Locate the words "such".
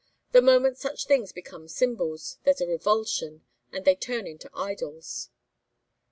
0.79-1.05